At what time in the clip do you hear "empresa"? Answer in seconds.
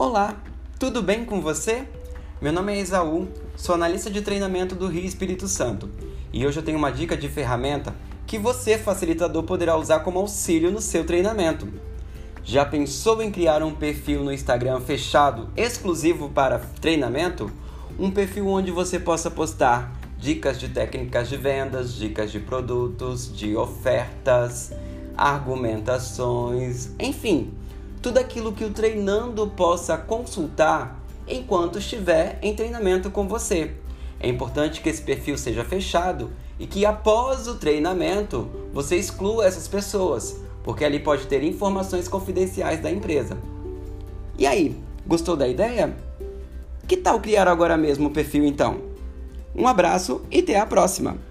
42.90-43.36